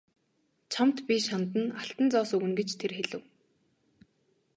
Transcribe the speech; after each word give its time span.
Чамд 0.71 0.97
би 1.07 1.15
шанд 1.27 1.51
нь 1.61 1.75
алтан 1.81 2.07
зоос 2.13 2.31
өгнө 2.35 2.55
гэж 2.59 2.69
тэр 2.79 2.91
хэлэв. 2.97 3.23